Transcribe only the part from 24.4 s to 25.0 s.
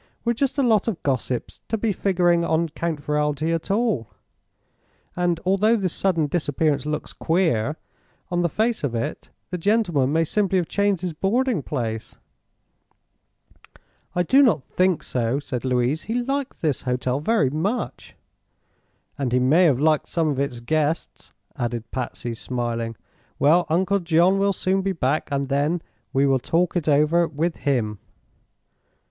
soon be